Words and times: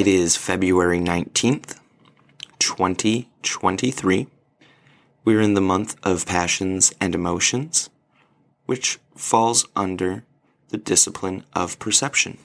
It 0.00 0.06
is 0.06 0.34
February 0.34 0.98
19th, 0.98 1.78
2023. 2.58 4.28
We're 5.26 5.42
in 5.42 5.52
the 5.52 5.60
month 5.60 5.94
of 6.02 6.24
passions 6.24 6.94
and 6.98 7.14
emotions, 7.14 7.90
which 8.64 8.98
falls 9.14 9.66
under 9.76 10.24
the 10.70 10.78
discipline 10.78 11.44
of 11.52 11.78
perception. 11.78 12.38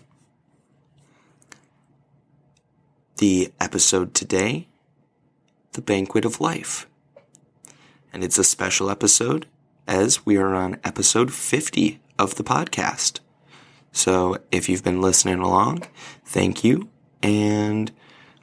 The 3.20 3.54
episode 3.58 4.14
today, 4.14 4.68
The 5.72 5.82
Banquet 5.82 6.26
of 6.26 6.42
Life. 6.42 6.88
And 8.12 8.22
it's 8.22 8.38
a 8.38 8.44
special 8.44 8.90
episode 8.90 9.46
as 9.88 10.26
we 10.26 10.36
are 10.36 10.54
on 10.54 10.82
episode 10.84 11.32
50 11.32 12.02
of 12.20 12.36
the 12.36 12.44
podcast. 12.44 13.22
So 13.94 14.40
if 14.52 14.68
you've 14.68 14.84
been 14.84 15.00
listening 15.00 15.40
along, 15.40 15.84
thank 16.26 16.66
you 16.66 16.90
and 17.26 17.92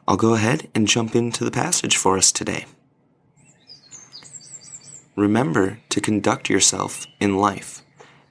I'll 0.08 0.16
go 0.16 0.34
ahead 0.34 0.68
and 0.74 0.88
jump 0.88 1.14
into 1.14 1.44
the 1.44 1.52
passage 1.52 1.96
for 1.96 2.18
us 2.18 2.32
today. 2.32 2.66
Remember 5.14 5.78
to 5.90 6.00
conduct 6.00 6.50
yourself 6.50 7.06
in 7.20 7.36
life 7.36 7.82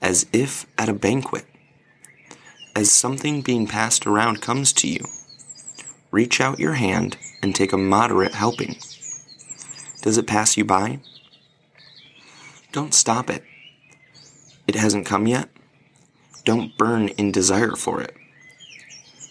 as 0.02 0.26
if 0.34 0.66
at 0.78 0.90
a 0.90 0.94
banquet. 0.94 1.46
As 2.76 2.92
something 2.92 3.42
being 3.42 3.66
passed 3.66 4.06
around 4.06 4.42
comes 4.42 4.74
to 4.74 4.90
you, 4.90 5.06
reach 6.12 6.42
out 6.42 6.60
your 6.60 6.74
hand 6.74 7.18
and 7.42 7.56
take 7.56 7.72
a 7.72 7.78
moderate 7.78 8.34
helping. 8.34 8.76
Does 10.02 10.18
it 10.18 10.28
pass 10.28 10.58
you 10.58 10.66
by? 10.66 11.00
Don't 12.74 12.94
stop 12.94 13.30
it. 13.30 13.46
It 14.68 14.76
hasn't 14.76 15.06
come 15.06 15.28
yet? 15.28 15.50
Don't 16.44 16.78
burn 16.78 17.08
in 17.10 17.32
desire 17.32 17.76
for 17.78 18.02
it 18.02 18.18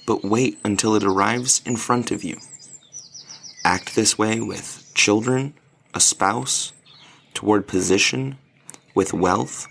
but 0.07 0.25
wait 0.25 0.59
until 0.65 0.95
it 0.95 1.05
arrives 1.05 1.63
in 1.65 1.77
front 1.77 2.11
of 2.11 2.25
you. 2.25 2.39
Act 3.65 3.95
this 3.95 4.19
way 4.19 4.41
with 4.41 4.91
children, 4.95 5.55
a 5.95 6.01
spouse, 6.01 6.73
toward 7.35 7.67
position, 7.67 8.39
with 8.95 9.13
wealth. 9.13 9.67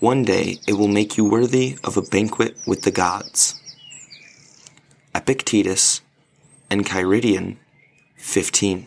One 0.00 0.24
day 0.24 0.58
it 0.66 0.74
will 0.74 0.88
make 0.88 1.16
you 1.16 1.24
worthy 1.24 1.78
of 1.84 1.96
a 1.96 2.02
banquet 2.02 2.56
with 2.66 2.82
the 2.82 2.90
gods. 2.90 3.60
Epictetus 5.14 6.02
and 6.70 6.84
Enchiridion 6.84 7.56
15. 8.16 8.86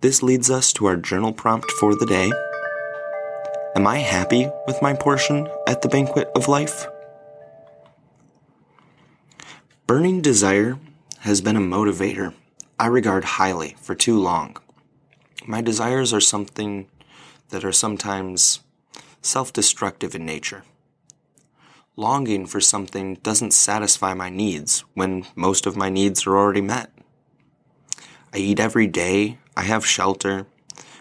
This 0.00 0.22
leads 0.22 0.50
us 0.50 0.72
to 0.74 0.86
our 0.86 0.96
journal 0.96 1.32
prompt 1.32 1.70
for 1.70 1.94
the 1.94 2.06
day. 2.06 2.32
Am 3.74 3.86
I 3.86 3.98
happy 3.98 4.48
with 4.66 4.80
my 4.82 4.94
portion 4.94 5.48
at 5.66 5.82
the 5.82 5.88
banquet 5.88 6.28
of 6.34 6.48
life? 6.48 6.86
Burning 9.86 10.20
desire 10.20 10.80
has 11.20 11.40
been 11.40 11.54
a 11.54 11.60
motivator 11.60 12.34
I 12.76 12.88
regard 12.88 13.24
highly 13.24 13.76
for 13.80 13.94
too 13.94 14.18
long. 14.18 14.56
My 15.46 15.60
desires 15.60 16.12
are 16.12 16.20
something 16.20 16.88
that 17.50 17.64
are 17.64 17.70
sometimes 17.70 18.58
self 19.22 19.52
destructive 19.52 20.16
in 20.16 20.26
nature. 20.26 20.64
Longing 21.94 22.46
for 22.46 22.60
something 22.60 23.14
doesn't 23.22 23.52
satisfy 23.52 24.12
my 24.12 24.28
needs 24.28 24.80
when 24.94 25.24
most 25.36 25.66
of 25.66 25.76
my 25.76 25.88
needs 25.88 26.26
are 26.26 26.36
already 26.36 26.62
met. 26.62 26.90
I 28.34 28.38
eat 28.38 28.58
every 28.58 28.88
day, 28.88 29.38
I 29.56 29.62
have 29.62 29.86
shelter. 29.86 30.48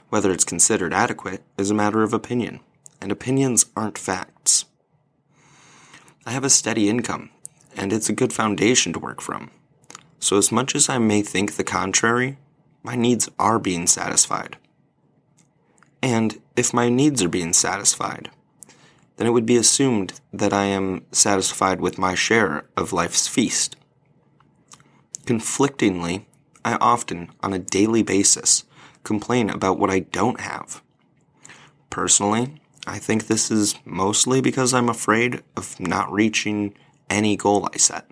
Whether 0.09 0.31
it's 0.31 0.45
considered 0.45 0.93
adequate 0.93 1.41
is 1.57 1.71
a 1.71 1.73
matter 1.73 2.03
of 2.03 2.13
opinion, 2.13 2.59
and 3.01 3.11
opinions 3.11 3.65
aren't 3.75 3.97
facts. 3.97 4.65
I 6.23 6.33
have 6.33 6.43
a 6.43 6.51
steady 6.51 6.87
income 6.87 7.31
and 7.75 7.93
it's 7.93 8.09
a 8.09 8.13
good 8.13 8.33
foundation 8.33 8.93
to 8.93 8.99
work 8.99 9.21
from. 9.21 9.51
So, 10.19 10.37
as 10.37 10.51
much 10.51 10.75
as 10.75 10.89
I 10.89 10.97
may 10.97 11.21
think 11.21 11.53
the 11.53 11.63
contrary, 11.63 12.37
my 12.83 12.95
needs 12.95 13.29
are 13.37 13.59
being 13.59 13.87
satisfied. 13.87 14.57
And 16.01 16.41
if 16.55 16.73
my 16.73 16.89
needs 16.89 17.21
are 17.23 17.29
being 17.29 17.53
satisfied, 17.53 18.29
then 19.17 19.27
it 19.27 19.31
would 19.31 19.45
be 19.45 19.57
assumed 19.57 20.19
that 20.33 20.53
I 20.53 20.65
am 20.65 21.05
satisfied 21.11 21.81
with 21.81 21.97
my 21.97 22.15
share 22.15 22.65
of 22.75 22.93
life's 22.93 23.27
feast. 23.27 23.75
Conflictingly, 25.25 26.25
I 26.63 26.75
often, 26.75 27.31
on 27.41 27.53
a 27.53 27.59
daily 27.59 28.03
basis, 28.03 28.65
complain 29.03 29.49
about 29.49 29.79
what 29.79 29.89
I 29.89 29.99
don't 29.99 30.41
have. 30.41 30.81
Personally, 31.89 32.61
I 32.85 32.99
think 32.99 33.25
this 33.27 33.49
is 33.49 33.75
mostly 33.85 34.41
because 34.41 34.73
I'm 34.73 34.89
afraid 34.89 35.41
of 35.55 35.79
not 35.79 36.11
reaching 36.11 36.75
any 37.09 37.35
goal 37.35 37.69
I 37.73 37.77
set. 37.77 38.09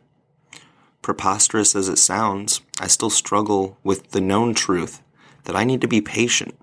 Preposterous 1.02 1.76
as 1.76 1.90
it 1.90 1.98
sounds, 1.98 2.62
I 2.80 2.88
still 2.88 3.09
struggle 3.09 3.78
with 3.84 4.12
the 4.12 4.22
known 4.22 4.54
truth 4.54 5.02
that 5.44 5.56
I 5.56 5.64
need 5.64 5.81
to 5.81 5.88
be 5.88 6.02
patient, 6.02 6.56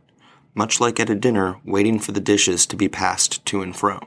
much 0.54 0.80
like 0.80 0.98
at 0.98 1.10
a 1.10 1.14
dinner 1.14 1.60
waiting 1.64 1.98
for 1.98 2.12
the 2.12 2.20
dishes 2.20 2.66
to 2.66 2.76
be 2.76 2.88
passed 2.88 3.44
to 3.46 3.62
and 3.62 3.76
fro. 3.76 4.00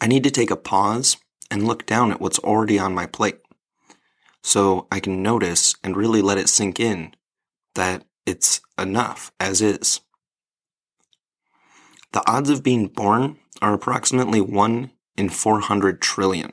I 0.00 0.06
need 0.06 0.24
to 0.24 0.30
take 0.30 0.50
a 0.50 0.56
pause 0.56 1.16
and 1.50 1.66
look 1.66 1.86
down 1.86 2.10
at 2.10 2.20
what's 2.20 2.38
already 2.40 2.78
on 2.78 2.94
my 2.94 3.06
plate 3.06 3.40
so 4.42 4.86
I 4.90 5.00
can 5.00 5.22
notice 5.22 5.74
and 5.82 5.96
really 5.96 6.22
let 6.22 6.38
it 6.38 6.48
sink 6.48 6.80
in 6.80 7.14
that 7.74 8.04
it's 8.26 8.60
enough 8.78 9.32
as 9.38 9.60
is. 9.60 10.00
The 12.12 12.28
odds 12.28 12.50
of 12.50 12.62
being 12.62 12.88
born 12.88 13.38
are 13.62 13.74
approximately 13.74 14.40
1 14.40 14.90
in 15.20 15.28
400 15.28 16.00
trillion. 16.00 16.52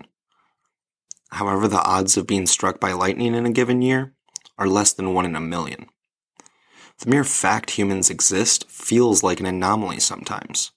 However, 1.32 1.68
the 1.68 1.82
odds 1.82 2.18
of 2.18 2.28
being 2.28 2.46
struck 2.46 2.80
by 2.80 2.92
lightning 2.92 3.34
in 3.34 3.46
a 3.46 3.52
given 3.52 3.82
year 3.82 4.14
are 4.58 4.68
less 4.68 4.92
than 4.92 5.14
1 5.14 5.26
in 5.26 5.36
a 5.36 5.40
million. 5.40 5.88
The 7.00 7.10
mere 7.10 7.24
fact 7.24 7.72
humans 7.72 8.10
exist 8.10 8.70
feels 8.70 9.24
like 9.24 9.40
an 9.40 9.46
anomaly 9.46 10.02
sometimes. 10.02 10.72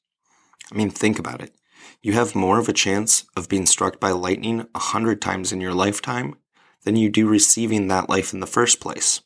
I 0.70 0.76
mean, 0.76 0.90
think 0.90 1.18
about 1.18 1.42
it. 1.42 1.52
You 2.00 2.12
have 2.12 2.34
more 2.34 2.60
of 2.60 2.68
a 2.68 2.72
chance 2.72 3.24
of 3.36 3.48
being 3.48 3.66
struck 3.66 3.98
by 3.98 4.12
lightning 4.12 4.68
a 4.74 4.78
hundred 4.78 5.20
times 5.20 5.50
in 5.50 5.60
your 5.60 5.74
lifetime 5.74 6.36
than 6.84 6.96
you 6.96 7.10
do 7.10 7.26
receiving 7.26 7.88
that 7.88 8.08
life 8.08 8.32
in 8.32 8.40
the 8.40 8.46
first 8.46 8.80
place. 8.80 9.20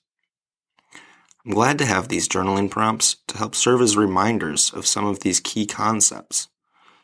I'm 1.45 1.53
glad 1.53 1.77
to 1.79 1.87
have 1.87 2.09
these 2.09 2.29
journaling 2.29 2.71
prompts 2.71 3.17
to 3.29 3.37
help 3.37 3.55
serve 3.55 3.83
as 3.83 3.97
reminders 3.97 4.73
of 4.73 4.87
some 4.87 5.05
of 5.05 5.21
these 5.21 5.41
key 5.41 5.67
concepts 5.67 6.49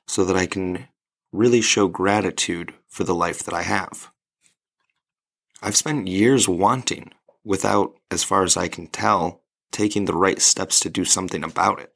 so 0.07 0.25
that 0.25 0.37
I 0.37 0.47
can 0.47 0.89
really 1.33 1.61
show 1.61 1.89
gratitude 1.89 2.75
for 2.89 3.05
the 3.05 3.15
life 3.15 3.43
that 3.45 3.55
I 3.55 3.63
have. 3.63 4.11
I've 5.63 5.77
spent 5.77 6.09
years 6.09 6.49
wanting, 6.49 7.13
without, 7.45 7.95
as 8.11 8.25
far 8.25 8.43
as 8.43 8.57
I 8.57 8.69
can 8.69 8.87
tell, 8.87 9.43
taking 9.71 10.07
the 10.07 10.17
right 10.17 10.41
steps 10.41 10.81
to 10.81 10.91
do 10.91 11.05
something 11.05 11.45
about 11.45 11.81
it. 11.81 11.93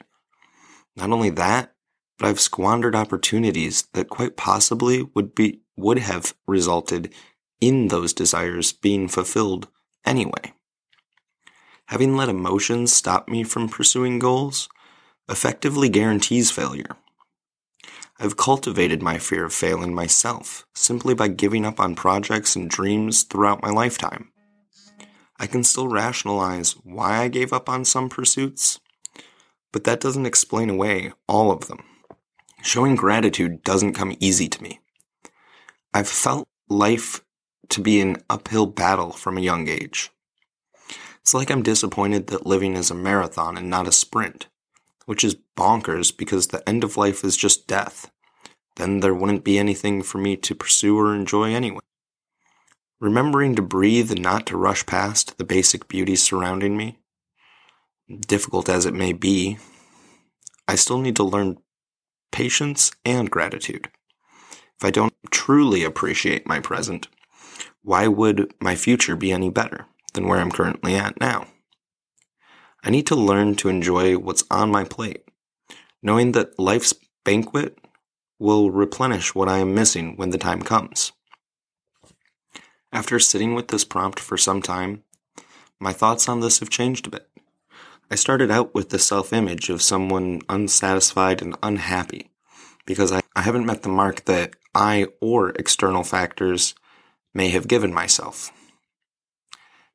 Not 0.97 1.11
only 1.11 1.31
that, 1.31 1.75
but 2.19 2.29
I've 2.29 2.41
squandered 2.41 2.95
opportunities 2.95 3.89
that 3.95 4.09
quite 4.09 4.37
possibly 4.37 5.03
would 5.15 5.35
be 5.35 5.61
would 5.77 5.99
have 5.99 6.35
resulted 6.47 7.13
in 7.61 7.89
those 7.89 8.13
desires 8.13 8.73
being 8.73 9.09
fulfilled 9.09 9.69
anyway. 10.05 10.53
Having 11.87 12.17
let 12.17 12.29
emotions 12.29 12.93
stop 12.93 13.29
me 13.29 13.43
from 13.43 13.69
pursuing 13.69 14.19
goals 14.19 14.69
effectively 15.29 15.89
guarantees 15.89 16.51
failure. 16.51 16.97
I've 18.21 18.37
cultivated 18.37 19.03
my 19.03 19.19
fear 19.19 19.45
of 19.45 19.53
failing 19.53 19.93
myself 19.93 20.67
simply 20.73 21.15
by 21.15 21.29
giving 21.29 21.65
up 21.65 21.81
on 21.81 21.97
projects 21.97 22.55
and 22.55 22.71
dreams 22.71 23.25
throughout 23.25 23.63
my 23.63 23.71
lifetime. 23.71 24.31
I 25.39 25.49
can 25.49 25.65
still 25.65 25.89
rationalize 25.89 26.73
why 26.85 27.19
I 27.19 27.29
gave 27.29 27.53
up 27.53 27.69
on 27.69 27.85
some 27.85 28.09
pursuits, 28.09 28.79
but 29.73 29.83
that 29.85 30.01
doesn't 30.01 30.27
explain 30.27 30.71
away 30.71 31.13
all 31.27 31.51
of 31.51 31.67
them. 31.67 31.83
Showing 32.63 32.95
gratitude 32.95 33.65
doesn't 33.65 33.95
come 33.95 34.17
easy 34.21 34.49
to 34.49 34.63
me. 34.63 34.81
I've 35.93 36.09
felt 36.09 36.47
life 36.69 37.21
to 37.71 37.81
be 37.81 38.01
an 38.01 38.19
uphill 38.31 38.67
battle 38.67 39.11
from 39.11 39.37
a 39.37 39.43
young 39.43 39.69
age. 39.69 40.13
It's 41.21 41.35
like 41.35 41.51
I'm 41.51 41.63
disappointed 41.63 42.29
that 42.29 42.47
living 42.47 42.77
is 42.77 42.93
a 42.93 42.95
marathon 42.95 43.57
and 43.57 43.69
not 43.69 43.89
a 43.89 43.93
sprint 43.93 44.47
which 45.07 45.25
is 45.25 45.37
bonkers 45.57 46.17
because 46.17 46.49
the 46.49 46.67
end 46.69 46.85
of 46.85 46.97
life 46.97 47.25
is 47.25 47.37
just 47.37 47.67
death. 47.67 48.11
then 48.77 48.99
there 49.01 49.15
wouldn't 49.15 49.45
be 49.45 49.57
anything 49.57 50.03
for 50.03 50.19
me 50.19 50.37
to 50.37 50.55
pursue 50.55 50.99
or 50.99 51.15
enjoy 51.15 51.55
anyway. 51.55 51.81
Remembering 53.01 53.55
to 53.55 53.63
breathe 53.63 54.11
and 54.11 54.21
not 54.23 54.47
to 54.47 54.57
rush 54.57 54.85
past 54.85 55.39
the 55.39 55.45
basic 55.45 55.87
beauties 55.87 56.23
surrounding 56.23 56.77
me, 56.77 56.99
difficult 58.27 58.69
as 58.69 58.85
it 58.87 58.95
may 58.95 59.13
be, 59.13 59.59
I 60.67 60.75
still 60.75 60.99
need 60.99 61.17
to 61.17 61.23
learn 61.23 61.59
patience 62.33 62.91
and 63.05 63.31
gratitude. 63.31 63.91
If 64.77 64.85
I 64.85 64.91
don't 64.91 65.15
truly 65.31 65.85
appreciate 65.85 66.49
my 66.49 66.59
present, 66.59 67.09
why 67.83 68.09
would 68.09 68.53
my 68.61 68.75
future 68.75 69.15
be 69.15 69.31
any 69.31 69.51
better 69.51 69.87
than 70.15 70.27
where 70.27 70.41
I'm 70.41 70.51
currently 70.51 70.97
at 70.97 71.21
now? 71.21 71.47
I 72.87 72.91
need 72.91 73.07
to 73.07 73.17
learn 73.17 73.55
to 73.57 73.71
enjoy 73.71 74.19
what's 74.19 74.45
on 74.51 74.71
my 74.71 74.85
plate, 74.85 75.27
knowing 76.03 76.33
that 76.33 76.59
life's 76.59 76.93
banquet 77.25 77.79
will 78.39 78.71
replenish 78.71 79.35
what 79.35 79.49
I 79.49 79.59
am 79.59 79.75
missing 79.75 80.17
when 80.17 80.31
the 80.31 80.39
time 80.39 80.61
comes. 80.61 81.13
After 82.93 83.19
sitting 83.19 83.55
with 83.55 83.69
this 83.69 83.85
prompt 83.85 84.21
for 84.21 84.37
some 84.37 84.61
time, 84.61 85.03
my 85.81 85.95
thoughts 85.95 86.29
on 86.29 86.41
this 86.41 86.61
have 86.61 86.69
changed 86.69 87.07
a 87.07 87.11
bit. 87.11 87.29
I 88.11 88.17
started 88.17 88.51
out 88.51 88.75
with 88.75 88.91
the 88.91 88.99
self 88.99 89.33
image 89.33 89.71
of 89.71 89.81
someone 89.81 90.43
unsatisfied 90.51 91.41
and 91.41 91.57
unhappy 91.63 92.31
because 92.85 93.11
I, 93.11 93.23
I 93.35 93.41
haven't 93.41 93.65
met 93.65 93.83
the 93.83 93.89
mark 93.89 94.27
that 94.27 94.57
I 94.75 95.07
or 95.23 95.51
external 95.51 96.05
factors 96.05 96.75
may 97.33 97.49
have 97.49 97.67
given 97.67 97.95
myself. 97.95 98.53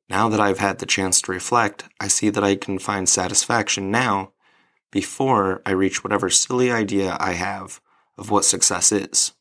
Now 0.09 0.27
that 0.29 0.39
I've 0.39 0.59
had 0.59 0.79
the 0.79 0.85
chance 0.87 1.21
to 1.21 1.31
reflect, 1.31 1.85
I 1.99 2.07
see 2.07 2.29
that 2.29 2.43
I 2.43 2.55
can 2.55 2.79
find 2.79 3.07
satisfaction 3.07 3.91
now 3.91 4.33
before 4.91 5.61
I 5.65 5.71
reach 5.71 6.03
whatever 6.03 6.29
silly 6.29 6.71
idea 6.71 7.15
I 7.19 7.33
have 7.33 7.79
of 8.17 8.31
what 8.31 8.43
success 8.43 8.91
is. 8.91 9.33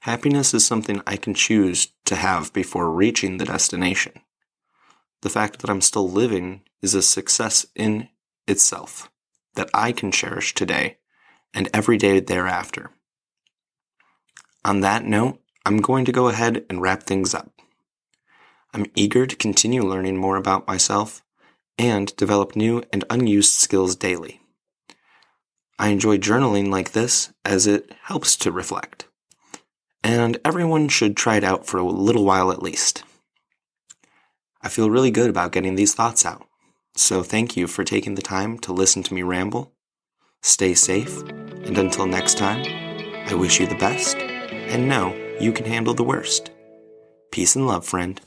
Happiness 0.00 0.54
is 0.54 0.64
something 0.64 1.02
I 1.06 1.16
can 1.16 1.34
choose 1.34 1.88
to 2.04 2.14
have 2.14 2.52
before 2.52 2.90
reaching 2.90 3.38
the 3.38 3.44
destination. 3.44 4.12
The 5.22 5.28
fact 5.28 5.58
that 5.58 5.70
I'm 5.70 5.80
still 5.80 6.08
living 6.08 6.62
is 6.80 6.94
a 6.94 7.02
success 7.02 7.66
in 7.74 8.08
itself 8.46 9.10
that 9.56 9.68
I 9.74 9.90
can 9.90 10.12
cherish 10.12 10.54
today 10.54 10.98
and 11.52 11.68
every 11.74 11.96
day 11.96 12.20
thereafter. 12.20 12.92
On 14.64 14.80
that 14.80 15.04
note, 15.04 15.40
I'm 15.66 15.78
going 15.78 16.04
to 16.04 16.12
go 16.12 16.28
ahead 16.28 16.64
and 16.70 16.80
wrap 16.80 17.02
things 17.02 17.34
up. 17.34 17.57
I'm 18.78 18.86
eager 18.94 19.26
to 19.26 19.34
continue 19.34 19.82
learning 19.82 20.18
more 20.18 20.36
about 20.36 20.68
myself 20.68 21.24
and 21.78 22.14
develop 22.14 22.54
new 22.54 22.84
and 22.92 23.04
unused 23.10 23.50
skills 23.50 23.96
daily. 23.96 24.40
I 25.80 25.88
enjoy 25.88 26.18
journaling 26.18 26.68
like 26.68 26.92
this 26.92 27.32
as 27.44 27.66
it 27.66 27.92
helps 28.04 28.36
to 28.36 28.52
reflect. 28.52 29.08
And 30.04 30.38
everyone 30.44 30.86
should 30.86 31.16
try 31.16 31.38
it 31.38 31.42
out 31.42 31.66
for 31.66 31.78
a 31.78 31.82
little 31.82 32.24
while 32.24 32.52
at 32.52 32.62
least. 32.62 33.02
I 34.62 34.68
feel 34.68 34.90
really 34.90 35.10
good 35.10 35.28
about 35.28 35.50
getting 35.50 35.74
these 35.74 35.94
thoughts 35.94 36.24
out. 36.24 36.46
So 36.94 37.24
thank 37.24 37.56
you 37.56 37.66
for 37.66 37.82
taking 37.82 38.14
the 38.14 38.22
time 38.22 38.60
to 38.60 38.72
listen 38.72 39.02
to 39.02 39.14
me 39.14 39.24
ramble. 39.24 39.72
Stay 40.40 40.74
safe, 40.74 41.20
and 41.22 41.76
until 41.76 42.06
next 42.06 42.38
time, 42.38 42.64
I 43.26 43.34
wish 43.34 43.58
you 43.58 43.66
the 43.66 43.74
best, 43.74 44.18
and 44.18 44.88
know 44.88 45.16
you 45.40 45.50
can 45.50 45.66
handle 45.66 45.94
the 45.94 46.04
worst. 46.04 46.52
Peace 47.32 47.56
and 47.56 47.66
love, 47.66 47.84
friend. 47.84 48.20